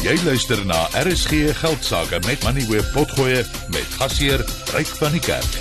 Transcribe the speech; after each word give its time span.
Jy 0.00 0.14
luister 0.24 0.56
na 0.64 0.88
RSG 0.96 1.52
Geldsaake 1.60 2.24
met 2.24 2.40
Money 2.40 2.64
Web 2.70 2.86
Potgoe 2.94 3.42
met 3.68 3.88
gasheer 4.00 4.40
Ryk 4.72 4.88
van 4.96 5.12
die 5.12 5.20
Kerk. 5.20 5.52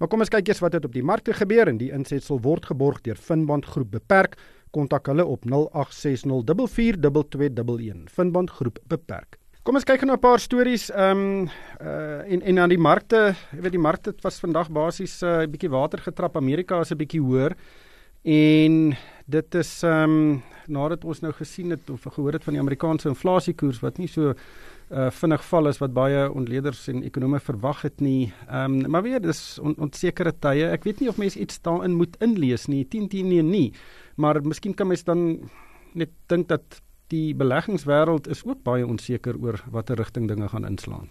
Maar 0.00 0.08
kom 0.08 0.24
ons 0.24 0.32
kyk 0.32 0.48
eers 0.48 0.64
wat 0.64 0.72
het 0.72 0.88
op 0.88 0.96
die 0.96 1.04
markte 1.04 1.36
gebeur 1.36 1.68
en 1.68 1.76
die 1.76 1.92
insetsel 1.92 2.40
word 2.40 2.64
geborg 2.70 3.04
deur 3.04 3.20
Finbond 3.20 3.68
Groep 3.68 3.92
Beperk. 3.92 4.40
Kontak 4.72 5.12
hulle 5.12 5.28
op 5.28 5.44
0860442211. 5.44 8.08
Finbond 8.08 8.48
Groep 8.56 8.80
Beperk. 8.88 9.36
Kom 9.60 9.76
ons 9.76 9.84
kyk 9.84 10.08
nou 10.08 10.16
'n 10.16 10.24
paar 10.24 10.40
stories 10.40 10.88
ehm 10.88 11.44
um, 11.44 11.52
uh 11.84 12.24
en 12.24 12.40
en 12.40 12.56
aan 12.58 12.72
die 12.72 12.80
markte, 12.80 13.36
jy 13.52 13.60
weet 13.60 13.76
die 13.76 13.88
markte 13.88 14.16
was 14.22 14.40
vandag 14.40 14.72
basies 14.72 15.20
'n 15.20 15.26
uh, 15.26 15.46
bietjie 15.46 15.70
water 15.70 16.00
getrap. 16.00 16.36
Amerika 16.36 16.80
is 16.80 16.90
'n 16.90 16.96
bietjie 16.96 17.20
hoër. 17.20 17.52
En 18.22 18.96
dit 19.30 19.54
is 19.54 19.70
ehm 19.86 20.16
um, 20.16 20.42
nadat 20.70 21.04
ons 21.04 21.20
nou 21.24 21.32
gesien 21.34 21.72
het 21.74 21.90
of 21.90 22.04
gehoor 22.14 22.36
het 22.36 22.44
van 22.46 22.54
die 22.54 22.62
Amerikaanse 22.62 23.08
inflasiekoers 23.10 23.80
wat 23.82 23.98
nie 23.98 24.06
so 24.08 24.30
uh, 24.30 25.08
vinnig 25.10 25.42
val 25.48 25.66
as 25.66 25.80
wat 25.82 25.94
baie 25.94 26.28
ontleeders 26.30 26.84
en 26.92 27.02
ekonome 27.06 27.40
verwag 27.42 27.82
het 27.86 28.00
nie. 28.00 28.32
Ehm 28.48 28.78
um, 28.84 28.90
maar 28.90 29.02
weer 29.06 29.22
dis 29.22 29.58
on, 29.58 29.74
onsekere 29.78 30.32
tye. 30.38 30.68
Ek 30.70 30.86
weet 30.86 31.00
nie 31.00 31.08
of 31.10 31.18
mense 31.18 31.40
iets 31.40 31.60
daarin 31.66 31.96
moet 31.98 32.16
inlees 32.20 32.68
nie. 32.70 32.84
10 32.84 33.08
10 33.08 33.28
nee 33.28 33.42
nie. 33.42 33.72
Maar 34.16 34.42
miskien 34.42 34.74
kan 34.74 34.90
mens 34.90 35.04
dan 35.04 35.50
net 35.92 36.10
dink 36.26 36.48
dat 36.48 36.82
die 37.10 37.34
beleggingswêreld 37.34 38.28
is 38.30 38.44
ook 38.46 38.62
baie 38.62 38.86
onseker 38.86 39.38
oor 39.42 39.58
watter 39.70 39.96
rigting 39.98 40.28
dinge 40.28 40.48
gaan 40.48 40.66
inslaan. 40.66 41.08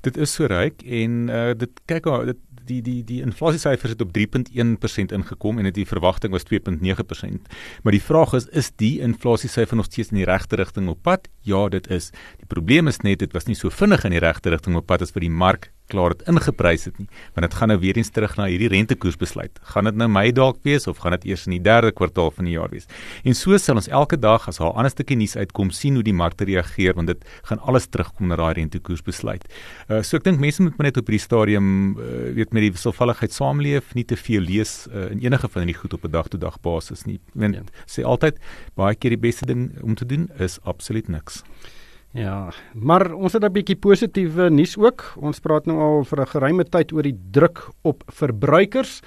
Dit 0.00 0.16
is 0.16 0.34
so 0.34 0.46
ryk 0.46 0.82
en 0.82 1.28
uh, 1.28 1.50
dit 1.56 1.80
kyk 1.90 2.06
dit 2.28 2.42
die 2.66 2.80
die 2.82 3.04
die 3.04 3.20
inflasiesyfers 3.22 3.94
het 3.94 4.00
op 4.00 4.10
3.1% 4.18 5.14
ingekom 5.16 5.58
en 5.58 5.64
dit 5.64 5.74
die 5.74 5.86
verwagting 5.86 6.32
was 6.32 6.46
2.9%. 6.48 7.50
Maar 7.82 7.92
die 7.92 8.02
vraag 8.02 8.32
is 8.32 8.46
is 8.46 8.70
die 8.76 9.00
inflasiesyfer 9.00 9.76
nog 9.76 9.86
steeds 9.90 10.10
in 10.10 10.16
die 10.16 10.28
regte 10.28 10.56
rigting 10.56 10.88
op 10.88 11.02
pad? 11.02 11.28
Ja, 11.42 11.68
dit 11.68 11.88
is. 11.90 12.10
Die 12.38 12.46
probleem 12.46 12.86
is 12.86 13.00
net 13.02 13.18
dit 13.18 13.32
was 13.34 13.48
nie 13.48 13.58
so 13.58 13.70
vinnig 13.70 14.04
in 14.06 14.14
die 14.14 14.22
regte 14.22 14.52
rigting 14.54 14.76
op 14.78 14.86
pad 14.86 15.02
as 15.02 15.10
vir 15.14 15.24
die 15.24 15.32
mark 15.32 15.72
klaar 15.92 16.14
dit 16.14 16.22
ingeprys 16.30 16.86
het 16.88 16.98
nie. 17.00 17.08
Want 17.34 17.46
dit 17.48 17.56
gaan 17.58 17.72
nou 17.72 17.78
weer 17.82 17.98
eens 17.98 18.10
terug 18.14 18.36
na 18.38 18.46
hierdie 18.48 18.70
rentekoersbesluit. 18.72 19.58
Gaan 19.74 19.90
dit 19.90 19.98
nou 20.00 20.08
Mei 20.12 20.28
dalk 20.32 20.60
wees 20.66 20.86
of 20.88 21.02
gaan 21.02 21.16
dit 21.18 21.26
eers 21.32 21.44
in 21.48 21.56
die 21.56 21.62
derde 21.64 21.92
kwartaal 21.92 22.30
van 22.36 22.48
die 22.48 22.54
jaar 22.54 22.70
wees? 22.72 22.86
En 23.28 23.36
so 23.36 23.58
sal 23.60 23.80
ons 23.80 23.90
elke 23.90 24.16
dag 24.20 24.46
as 24.48 24.60
daar 24.62 24.70
'n 24.72 24.78
ander 24.78 24.92
stukkie 24.94 25.16
nuus 25.16 25.36
uitkom 25.36 25.70
sien 25.70 25.94
hoe 25.94 26.02
die 26.02 26.14
markte 26.14 26.44
reageer 26.44 26.94
want 26.94 27.08
dit 27.08 27.24
gaan 27.42 27.58
alles 27.58 27.86
terugkom 27.86 28.28
na 28.28 28.36
daai 28.36 28.54
rentekoersbesluit. 28.54 29.44
Uh, 29.90 30.02
so 30.02 30.16
ek 30.16 30.24
dink 30.24 30.40
mense 30.40 30.62
moet 30.62 30.78
net 30.78 30.96
op 30.96 31.06
hierdie 31.06 31.26
stadium 31.26 31.98
uh, 31.98 32.32
weet 32.34 32.52
met 32.52 32.62
die 32.62 32.72
wisselvalligheid 32.72 33.32
saamleef 33.32 33.94
nie 33.94 34.04
te 34.04 34.16
veel 34.16 34.40
lees 34.40 34.86
uh, 34.88 35.10
in 35.10 35.18
enige 35.20 35.48
van 35.48 35.62
hierdie 35.62 35.80
goed 35.80 35.94
op 35.94 36.04
'n 36.04 36.10
dag 36.10 36.28
tot 36.28 36.40
dag 36.40 36.60
basis 36.60 37.04
nie. 37.04 37.20
Want 37.34 37.54
ja. 37.54 37.62
sê 37.86 38.04
altyd 38.04 38.38
baie 38.76 38.94
keer 38.94 39.10
die 39.10 39.28
beste 39.28 39.46
ding 39.46 39.82
om 39.82 39.94
te 39.94 40.06
doen 40.06 40.30
is 40.38 40.58
absoluut 40.62 41.08
niks 41.08 41.31
Ja, 42.12 42.52
maar 42.74 43.12
ons 43.12 43.32
het 43.32 43.44
'n 43.44 43.52
bietjie 43.52 43.76
positiewe 43.76 44.50
nuus 44.50 44.76
ook. 44.76 45.14
Ons 45.16 45.40
praat 45.40 45.66
nou 45.66 45.78
al 45.78 46.04
vir 46.04 46.20
'n 46.20 46.26
geruime 46.26 46.64
tyd 46.64 46.92
oor 46.92 47.02
die 47.02 47.18
druk 47.30 47.68
op 47.82 48.02
verbruikers 48.06 49.00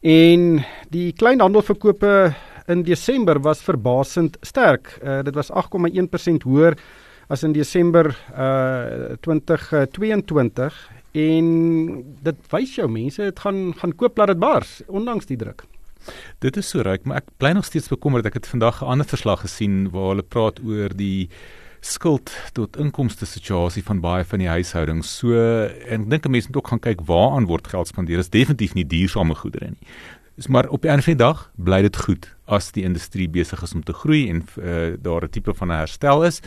en 0.00 0.64
die 0.90 1.12
kleinhandelverkope 1.12 2.34
in 2.66 2.82
Desember 2.82 3.40
was 3.40 3.62
verbasend 3.62 4.36
sterk. 4.42 4.98
Uh, 5.02 5.22
dit 5.22 5.34
was 5.34 5.50
8,1% 5.50 6.42
hoër 6.42 6.76
as 7.28 7.42
in 7.42 7.52
Desember 7.52 8.16
uh 8.38 9.16
2022 9.20 10.90
en 11.12 11.46
dit 12.22 12.36
wys 12.52 12.74
jou 12.76 12.88
mense 12.88 13.22
het 13.22 13.38
gaan 13.38 13.72
gaan 13.74 13.94
koop 13.96 14.18
laat 14.18 14.34
dit 14.34 14.38
bars 14.38 14.82
ondanks 14.86 15.26
die 15.26 15.36
druk. 15.36 15.64
Dit 16.38 16.56
is 16.56 16.68
so 16.68 16.80
reg, 16.80 17.04
maar 17.04 17.16
ek 17.16 17.30
bly 17.36 17.52
nog 17.56 17.64
steeds 17.64 17.88
bekommerd. 17.88 18.26
Ek 18.26 18.34
het 18.34 18.46
vandag 18.46 18.82
'n 18.82 18.86
ander 18.86 19.06
verslag 19.06 19.40
gesien 19.40 19.90
waar 19.90 20.14
hulle 20.14 20.22
praat 20.22 20.60
oor 20.64 20.88
die 20.94 21.28
skuld 21.80 22.30
tot 22.52 22.76
inkomste 22.76 23.26
situasie 23.26 23.82
van 23.82 24.00
baie 24.00 24.24
van 24.24 24.38
die 24.38 24.48
huishoudings. 24.48 25.18
So 25.18 25.34
en 25.88 26.02
ek 26.02 26.10
dink 26.10 26.26
'n 26.26 26.30
mens 26.30 26.46
moet 26.46 26.56
ook 26.56 26.68
gaan 26.68 26.80
kyk 26.80 27.00
waaraan 27.06 27.46
word 27.46 27.68
geld 27.68 27.88
spandeer. 27.88 28.16
Dit 28.16 28.24
is 28.24 28.30
definitief 28.30 28.74
nie 28.74 28.86
duursame 28.86 29.34
goedere 29.34 29.68
nie. 29.70 29.86
Dis 30.36 30.48
maar 30.48 30.68
op 30.68 30.84
'n 30.84 30.88
einde 30.88 31.02
van 31.02 31.16
die 31.16 31.24
dag 31.24 31.50
bly 31.56 31.82
dit 31.82 31.96
goed 31.96 32.35
as 32.46 32.70
die 32.72 32.84
industrie 32.84 33.28
besig 33.28 33.62
is 33.62 33.74
om 33.74 33.82
te 33.82 33.92
groei 33.92 34.28
en 34.30 34.42
uh, 34.58 34.94
daar 35.02 35.24
'n 35.24 35.30
tipe 35.30 35.54
van 35.54 35.68
'n 35.68 35.78
herstel 35.78 36.24
is. 36.24 36.40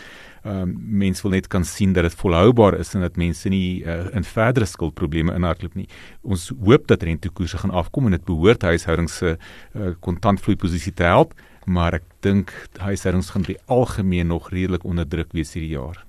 Ehm 0.44 0.62
um, 0.62 0.78
mense 0.80 1.22
wil 1.22 1.32
net 1.32 1.48
kan 1.48 1.66
sien 1.66 1.94
dat 1.94 2.04
dit 2.04 2.14
volhoubaar 2.14 2.80
is 2.80 2.94
en 2.94 3.02
dat 3.02 3.16
mense 3.18 3.50
nie 3.50 3.84
uh, 3.84 4.16
in 4.16 4.24
verdere 4.24 4.66
skuldprobleme 4.66 5.34
inhardloop 5.34 5.76
nie. 5.76 5.88
Ons 6.22 6.52
hoop 6.66 6.88
dat 6.88 7.04
rentekoerse 7.04 7.58
gaan 7.58 7.72
afkom 7.72 8.06
en 8.06 8.12
dit 8.12 8.26
behoort 8.26 8.62
huishoudings 8.62 9.18
se 9.18 9.38
uh, 9.76 9.92
kontantvloei 10.00 10.56
posisie 10.56 10.94
te 10.94 11.04
help 11.04 11.34
maar 11.70 12.00
ek 12.00 12.06
dink 12.26 12.52
huishoudings 12.81 13.31
gaan 13.34 13.46
die 13.48 13.58
algemeen 13.70 14.30
nog 14.34 14.50
redelik 14.54 14.86
onder 14.88 15.08
druk 15.08 15.34
wees 15.38 15.54
hierdie 15.54 15.76
jaar. 15.76 16.06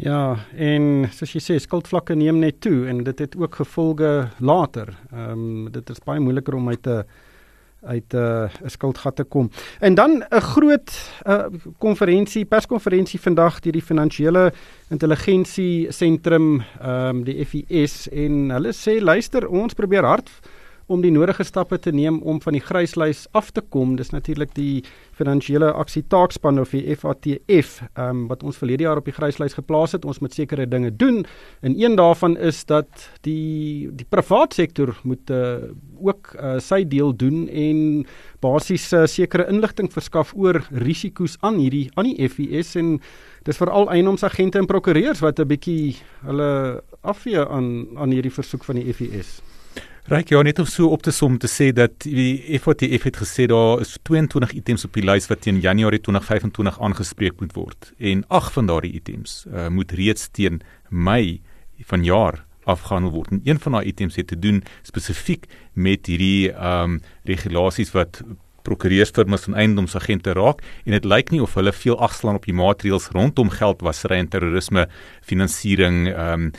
Ja, 0.00 0.46
en 0.56 1.10
soos 1.12 1.34
jy 1.36 1.42
sê, 1.44 1.58
skuldvlakke 1.60 2.16
neem 2.16 2.38
net 2.40 2.62
toe 2.64 2.86
en 2.88 3.02
dit 3.04 3.18
het 3.20 3.36
ook 3.36 3.60
gevolge 3.60 4.30
later. 4.40 4.94
Ehm 5.12 5.32
um, 5.32 5.66
dit 5.72 5.90
is 5.92 6.00
baie 6.06 6.20
moeiliker 6.20 6.56
om 6.56 6.68
uit 6.68 6.86
'n 6.86 7.04
uit 7.82 8.12
'n 8.12 8.16
uh, 8.16 8.48
skuldgat 8.66 9.16
te 9.16 9.24
kom. 9.24 9.50
En 9.80 9.94
dan 9.94 10.24
'n 10.28 10.40
groot 10.40 10.90
konferensie, 11.78 12.42
uh, 12.42 12.48
perskonferensie 12.48 13.20
vandag 13.20 13.60
deur 13.60 13.72
die 13.72 13.82
Finansiële 13.82 14.52
Intelligensie 14.88 15.92
Sentrum, 15.92 16.62
ehm 16.80 17.16
um, 17.16 17.24
die 17.24 17.44
FIS 17.44 18.08
en 18.08 18.50
hulle 18.50 18.72
sê 18.72 19.00
luister, 19.00 19.48
ons 19.48 19.74
probeer 19.74 20.04
hard 20.04 20.30
om 20.90 21.02
die 21.04 21.12
nodige 21.14 21.44
stappe 21.46 21.78
te 21.78 21.92
neem 21.94 22.18
om 22.26 22.40
van 22.42 22.56
die 22.56 22.62
gryslys 22.64 23.26
af 23.38 23.52
te 23.54 23.62
kom. 23.62 23.94
Dis 23.96 24.10
natuurlik 24.10 24.54
die 24.56 24.82
finansiële 25.14 25.70
aksie 25.78 26.02
taakspan 26.10 26.58
of 26.58 26.74
die 26.74 26.96
FATF, 26.96 27.76
ehm 27.94 28.08
um, 28.10 28.26
wat 28.30 28.42
ons 28.42 28.58
verlede 28.58 28.86
jaar 28.86 28.98
op 28.98 29.06
die 29.06 29.14
gryslys 29.14 29.54
geplaas 29.58 29.94
het. 29.94 30.04
Ons 30.04 30.18
moet 30.18 30.34
sekere 30.34 30.66
dinge 30.66 30.90
doen. 30.90 31.22
En 31.60 31.76
een 31.78 31.96
daarvan 31.96 32.36
is 32.36 32.64
dat 32.64 33.08
die 33.26 33.90
die 33.94 34.06
private 34.08 34.54
sektor 34.54 34.96
moet 35.02 35.30
uh, 35.30 35.70
ook 36.02 36.34
uh, 36.34 36.58
sy 36.58 36.82
deel 36.88 37.14
doen 37.16 37.48
en 37.48 38.06
basies 38.40 38.88
uh, 38.92 39.06
sekere 39.06 39.46
inligting 39.48 39.90
verskaf 39.92 40.32
oor 40.36 40.62
risiko's 40.70 41.36
aan 41.40 41.60
hierdie 41.60 41.90
aan 41.94 42.08
die 42.10 42.28
FIS 42.28 42.74
en 42.80 42.96
dis 43.46 43.60
veral 43.60 43.88
eienoomsagente 43.92 44.58
en 44.58 44.66
prokureurs 44.66 45.22
wat 45.24 45.38
'n 45.40 45.48
bietjie 45.48 45.96
hulle 46.26 46.82
afvee 47.00 47.46
aan 47.46 47.86
aan 47.96 48.10
hierdie 48.10 48.34
versoek 48.34 48.64
van 48.64 48.76
die 48.76 48.92
FIS. 48.92 49.40
Ryk 50.10 50.32
ja 50.32 50.40
net 50.42 50.58
om 50.58 50.66
so 50.66 50.88
op 50.90 51.04
te 51.06 51.12
som 51.14 51.36
te 51.38 51.46
sê 51.46 51.68
dat 51.70 52.02
die 52.02 52.58
FATF 52.58 53.04
het 53.06 53.18
gesê 53.20 53.44
daar 53.46 53.78
is 53.78 53.92
22 54.08 54.56
items 54.58 54.82
op 54.88 54.96
die 54.98 55.04
lys 55.06 55.28
wat 55.30 55.44
teen 55.44 55.60
Januarie 55.62 56.00
2025 56.02 56.80
aangespreek 56.82 57.36
moet 57.38 57.54
word 57.54 57.92
en 58.10 58.24
8 58.26 58.56
van 58.56 58.66
daardie 58.66 58.90
items 58.98 59.44
uh, 59.46 59.68
moet 59.70 59.94
reeds 59.94 60.26
teen 60.34 60.58
Mei 60.90 61.38
vanjaar 61.86 62.42
afgehandel 62.66 63.14
word. 63.14 63.30
En 63.36 63.40
een 63.44 63.62
van 63.62 63.78
daai 63.78 63.86
items 63.86 64.18
het 64.18 64.26
te 64.32 64.38
doen 64.38 64.58
spesifiek 64.82 65.46
met 65.78 66.10
hierdie 66.10 66.50
ehm 66.50 66.96
um, 66.96 67.00
regulasies 67.30 67.94
wat 67.94 68.24
prokureursfirmas 68.66 69.46
en 69.46 69.54
eiendomsagente 69.62 70.34
raak 70.36 70.66
en 70.84 70.98
dit 70.98 71.06
lyk 71.06 71.30
nie 71.30 71.40
of 71.42 71.54
hulle 71.54 71.72
veel 71.72 71.96
agslaan 72.02 72.40
op 72.40 72.50
die 72.50 72.56
maatreëls 72.56 73.12
rondom 73.14 73.54
geldwasery 73.54 74.18
en 74.18 74.28
terrorisme 74.34 74.88
finansiering 75.22 76.08
ehm 76.10 76.50
um, 76.50 76.52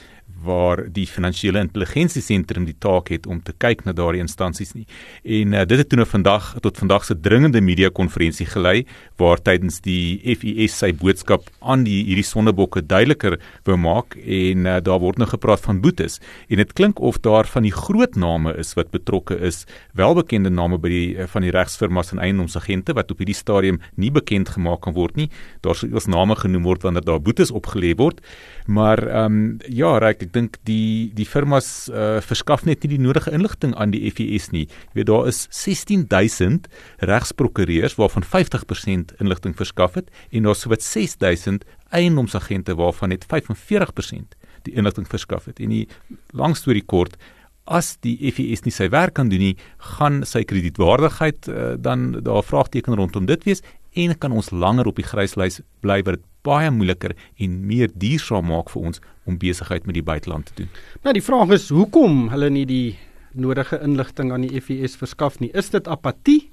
waar 0.44 0.84
die 0.94 1.06
finansiële 1.07 1.62
intelligensie 1.66 2.22
sentrum 2.22 2.66
die 2.66 2.78
taak 2.79 3.12
het 3.13 3.28
om 3.28 3.41
te 3.41 3.53
kyk 3.57 3.85
na 3.85 3.94
daardie 3.94 4.24
instansies 4.24 4.74
nie. 4.78 4.85
En 5.24 5.53
uh, 5.53 5.66
dit 5.68 5.81
het 5.81 5.90
toe 5.90 6.00
nou 6.02 6.07
vandag 6.09 6.53
tot 6.62 6.78
vandag 6.81 7.06
se 7.06 7.18
dringende 7.19 7.62
media 7.62 7.90
konferensie 7.90 8.47
gelei 8.50 8.85
waar 9.22 9.41
tydens 9.41 9.81
die 9.85 10.19
FIS 10.38 10.78
sy 10.81 10.91
boodskap 10.97 11.50
aan 11.59 11.85
die 11.85 12.01
hierdie 12.07 12.25
sondebokke 12.25 12.81
duideliker 12.85 13.38
wou 13.68 13.78
maak 13.78 14.18
en 14.22 14.66
uh, 14.66 14.80
daar 14.81 15.01
word 15.03 15.22
nou 15.22 15.30
gepraat 15.30 15.62
van 15.66 15.81
boetes 15.84 16.19
en 16.50 16.62
dit 16.62 16.74
klink 16.78 17.00
of 17.00 17.19
daar 17.25 17.50
van 17.50 17.68
die 17.68 17.74
groot 17.75 18.16
name 18.16 18.53
is 18.59 18.74
wat 18.78 18.91
betrokke 18.94 19.38
is, 19.40 19.63
welbekende 19.97 20.50
name 20.53 20.80
by 20.81 20.91
die 20.91 21.07
uh, 21.16 21.28
van 21.31 21.46
die 21.46 21.53
regsfirmas 21.53 22.13
en 22.16 22.22
eiendomsagente 22.24 22.96
wat 22.97 23.12
op 23.13 23.22
hierdie 23.22 23.38
stadium 23.38 23.81
nie 23.96 24.12
bekend 24.13 24.50
gemaak 24.56 24.84
kan 24.85 24.96
word 24.97 25.18
nie. 25.19 25.30
Daar 25.66 25.78
sou 25.78 25.90
eers 25.91 26.10
name 26.12 26.36
genoem 26.39 26.65
word 26.65 26.86
wanneer 26.88 27.06
daar 27.06 27.21
boetes 27.21 27.54
opgelê 27.54 27.94
word. 27.98 28.21
Maar 28.68 29.04
ehm 29.07 29.39
um, 29.42 29.60
ja, 29.68 29.94
ek 30.07 30.31
ek 30.31 30.38
dink 30.38 30.57
die 30.68 31.12
die 31.16 31.28
firmas 31.28 31.89
uh, 31.92 32.22
verskaf 32.24 32.63
net 32.63 32.86
nie 32.86 32.95
die 32.95 33.04
nodige 33.04 33.33
inligting 33.36 33.75
aan 33.75 33.92
die 33.92 34.07
FIS 34.07 34.51
nie. 34.56 34.68
Jy 34.92 35.01
weet 35.01 35.10
daar 35.12 35.28
is 35.28 35.44
16000 35.51 36.69
regsprokureurs 37.12 37.98
waarvan 38.00 38.24
50% 38.24 39.16
inligting 39.19 39.57
verskaf 39.60 40.00
het 40.00 40.07
en 40.31 40.48
daar's 40.48 40.63
sowat 40.63 40.83
6000 40.86 41.68
eiendomsagente 41.92 42.78
waarvan 42.80 43.12
net 43.12 43.28
45% 43.28 44.39
die 44.63 44.75
inligting 44.78 45.10
verskaf 45.10 45.50
het. 45.50 45.60
En 45.60 45.74
die 45.74 45.88
lang 46.31 46.56
storie 46.56 46.86
kort 46.86 47.18
as 47.66 47.98
die 48.02 48.18
FIS 48.31 48.66
nie 48.66 48.74
sy 48.74 48.90
werk 48.90 49.13
kan 49.19 49.30
doen 49.30 49.40
nie, 49.40 49.56
gaan 49.98 50.24
sy 50.25 50.44
kredietwaardigheid 50.48 51.48
uh, 51.48 51.75
dan 51.78 52.12
daar 52.25 52.44
vraagteken 52.44 52.98
rondom 52.98 53.25
dit 53.30 53.44
wees 53.46 53.62
en 53.94 54.16
kan 54.18 54.31
ons 54.31 54.52
langer 54.52 54.88
op 54.88 54.96
die 54.96 55.06
gryslys 55.06 55.62
bly 55.84 56.00
wat 56.06 56.18
dit 56.18 56.28
baie 56.48 56.72
moeiliker 56.74 57.13
en 57.44 57.60
meer 57.68 57.92
duursaam 57.94 58.48
maak 58.50 58.72
vir 58.74 58.88
ons 58.90 59.02
om 59.30 59.38
besigheid 59.38 59.86
met 59.86 59.98
die 60.00 60.06
buiteland 60.06 60.50
te 60.50 60.63
doen. 60.63 60.72
Nou 61.06 61.13
die 61.13 61.24
vraag 61.25 61.54
is 61.54 61.69
hoekom 61.69 62.30
hulle 62.34 62.50
nie 62.50 62.66
die 62.66 62.98
nodige 63.38 63.80
inligting 63.84 64.31
aan 64.34 64.48
die 64.48 64.62
FIS 64.62 64.98
verskaf 65.00 65.40
nie. 65.40 65.52
Is 65.54 65.69
dit 65.69 65.88
apatie 65.88 66.50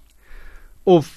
of 0.84 1.08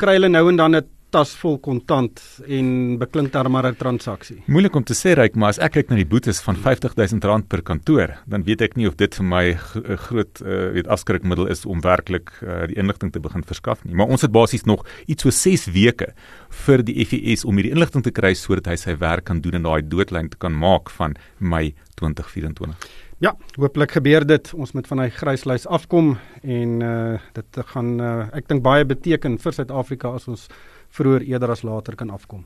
kry 0.00 0.16
hulle 0.16 0.32
nou 0.32 0.48
en 0.48 0.56
dan 0.56 0.76
'n 0.76 0.88
tas 1.14 1.34
vol 1.38 1.58
kontant 1.62 2.20
en 2.50 2.68
beklink 2.98 3.32
daar 3.34 3.50
maar 3.50 3.66
'n 3.68 3.76
transaksie. 3.78 4.42
Moeilik 4.46 4.74
om 4.76 4.84
te 4.84 4.94
sê 4.94 5.14
ryk, 5.14 5.36
maar 5.36 5.48
as 5.50 5.58
ek 5.58 5.72
kyk 5.72 5.90
na 5.90 5.96
die 5.96 6.06
boetes 6.06 6.40
van 6.42 6.56
R50 6.56 6.94
000 6.96 7.42
per 7.48 7.62
kantoor, 7.62 8.18
dan 8.26 8.42
weet 8.42 8.62
ek 8.62 8.76
nie 8.76 8.88
of 8.88 8.96
dit 8.96 9.14
vir 9.14 9.24
my 9.24 9.44
'n 9.52 9.96
groot 9.96 10.42
uh, 10.42 10.72
weet 10.72 10.88
afskrikmiddel 10.88 11.46
is 11.46 11.64
om 11.66 11.80
werklik 11.80 12.30
uh, 12.42 12.66
die 12.66 12.76
inligting 12.76 13.12
te 13.12 13.20
begin 13.20 13.44
verskaf 13.44 13.84
nie. 13.84 13.94
Maar 13.94 14.08
ons 14.08 14.22
het 14.22 14.32
basies 14.32 14.64
nog 14.64 14.84
iets 15.06 15.22
so 15.22 15.30
6 15.30 15.66
weke 15.72 16.14
vir 16.50 16.82
die 16.82 17.04
FES 17.04 17.44
om 17.44 17.56
hierdie 17.56 17.72
inligting 17.72 18.02
te 18.02 18.10
kry 18.10 18.34
sodat 18.34 18.66
hy 18.66 18.76
sy 18.76 18.96
werk 18.98 19.24
kan 19.24 19.40
doen 19.40 19.54
en 19.54 19.62
daai 19.62 19.82
doodlyn 19.82 20.28
te 20.28 20.36
kan 20.36 20.52
maak 20.52 20.90
van 20.90 21.14
Mei 21.38 21.74
2024. 21.94 22.74
Ja, 23.22 23.36
hooplik 23.56 23.94
gebeur 23.94 24.26
dit. 24.26 24.50
Ons 24.54 24.72
moet 24.72 24.86
van 24.86 24.98
hy 24.98 25.08
gryslys 25.14 25.66
afkom 25.66 26.16
en 26.42 26.82
uh 26.82 27.18
dit 27.32 27.58
gaan 27.70 28.00
uh, 28.00 28.26
ek 28.34 28.48
dink 28.50 28.62
baie 28.62 28.84
beteken 28.84 29.38
vir 29.38 29.52
Suid-Afrika 29.52 30.10
as 30.18 30.26
ons 30.28 30.48
vroeër 30.94 31.26
eerder 31.26 31.50
as 31.50 31.62
later 31.66 31.98
kan 31.98 32.10
afkom. 32.10 32.44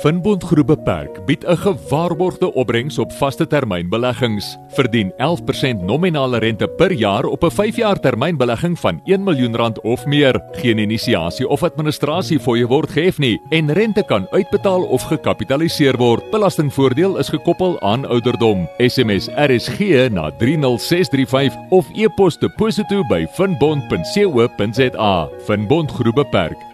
Finbond 0.00 0.44
Groep 0.44 0.66
Beperk 0.66 1.26
bied 1.26 1.44
'n 1.44 1.56
gewaarborgde 1.56 2.52
opbrengs 2.52 2.98
op 2.98 3.12
vaste 3.12 3.46
termynbeleggings. 3.46 4.56
Verdien 4.68 5.12
11% 5.16 5.82
nominale 5.82 6.38
rente 6.38 6.68
per 6.68 6.92
jaar 6.92 7.24
op 7.24 7.44
'n 7.44 7.50
5-jaar 7.50 8.00
termynbelegging 8.00 8.78
van 8.78 9.00
1 9.04 9.22
miljoen 9.22 9.56
rand 9.56 9.80
of 9.80 10.06
meer. 10.06 10.42
Geen 10.52 10.78
inisiasie 10.78 11.48
of 11.48 11.62
administrasie 11.62 12.40
fooie 12.40 12.66
word 12.66 12.90
gehef 12.90 13.18
nie 13.18 13.40
en 13.50 13.72
rente 13.72 14.02
kan 14.02 14.26
uitbetaal 14.30 14.82
of 14.82 15.02
gekapitaliseer 15.02 15.96
word. 15.96 16.30
Belastingvoordeel 16.30 17.18
is 17.18 17.28
gekoppel 17.28 17.80
aan 17.80 18.06
ouderdom. 18.06 18.68
SMS 18.78 19.28
RSG 19.28 20.08
na 20.10 20.30
30635 20.30 21.56
of 21.68 21.86
e-pos 21.94 22.38
deposito 22.38 23.02
by 23.02 23.26
finbond.co.za. 23.32 25.28
Finbond 25.44 25.90
Groep 25.90 26.14
Beperk, 26.14 26.73